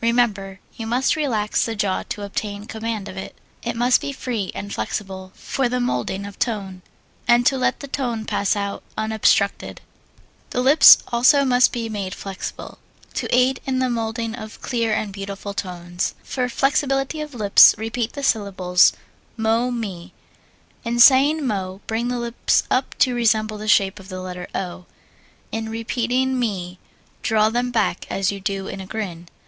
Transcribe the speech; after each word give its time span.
Remember, 0.00 0.58
you 0.74 0.88
must 0.88 1.14
relax 1.14 1.64
the 1.64 1.76
jaw 1.76 2.02
to 2.08 2.22
obtain 2.22 2.66
command 2.66 3.08
of 3.08 3.16
it. 3.16 3.36
It 3.62 3.76
must 3.76 4.00
be 4.00 4.10
free 4.12 4.50
and 4.56 4.74
flexible 4.74 5.30
for 5.36 5.68
the 5.68 5.78
moulding 5.78 6.26
of 6.26 6.36
tone, 6.40 6.82
and 7.28 7.46
to 7.46 7.56
let 7.56 7.78
the 7.78 7.86
tone 7.86 8.24
pass 8.24 8.56
out 8.56 8.82
unobstructed. 8.98 9.80
The 10.50 10.62
lips 10.62 10.98
also 11.12 11.44
must 11.44 11.70
be 11.72 11.88
made 11.88 12.12
flexible, 12.12 12.80
to 13.14 13.32
aid 13.32 13.60
in 13.64 13.78
the 13.78 13.88
moulding 13.88 14.34
of 14.34 14.60
clear 14.60 14.92
and 14.92 15.12
beautiful 15.12 15.54
tones. 15.54 16.16
For 16.24 16.48
flexibility 16.48 17.20
of 17.20 17.32
lips 17.32 17.76
repeat 17.78 18.14
the 18.14 18.24
syllables, 18.24 18.92
mo 19.36 19.70
me. 19.70 20.12
In 20.82 20.98
saying 20.98 21.46
mo, 21.46 21.80
bring 21.86 22.08
the 22.08 22.18
lips 22.18 22.64
up 22.68 22.98
to 22.98 23.14
resemble 23.14 23.58
the 23.58 23.68
shape 23.68 24.00
of 24.00 24.08
the 24.08 24.20
letter 24.20 24.48
O. 24.56 24.86
In 25.52 25.68
repeating 25.68 26.36
me 26.36 26.80
draw 27.22 27.48
them 27.48 27.70
back 27.70 28.06
as 28.10 28.32
you 28.32 28.40
do 28.40 28.66
in 28.66 28.80
a 28.80 28.86
grin. 28.86 29.28